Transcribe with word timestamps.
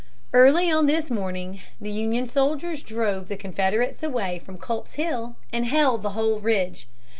Early 0.33 0.71
on 0.71 0.87
this 0.87 1.11
morning 1.11 1.61
the 1.79 1.91
Union 1.91 2.25
soldiers 2.25 2.81
drove 2.81 3.27
the 3.27 3.37
Confederates 3.37 4.01
away 4.01 4.39
from 4.39 4.57
Culp's 4.57 4.93
Hill 4.93 5.35
and 5.53 5.63
held 5.67 6.01
the 6.01 6.09
whole 6.17 6.39
ridge. 6.39 6.87